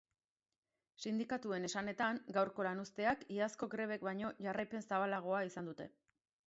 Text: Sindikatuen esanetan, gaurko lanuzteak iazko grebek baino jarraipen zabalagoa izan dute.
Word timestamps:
Sindikatuen 1.03 1.67
esanetan, 1.67 2.21
gaurko 2.39 2.65
lanuzteak 2.69 3.23
iazko 3.37 3.71
grebek 3.75 4.09
baino 4.09 4.35
jarraipen 4.49 4.89
zabalagoa 4.93 5.45
izan 5.53 5.73
dute. 5.73 5.91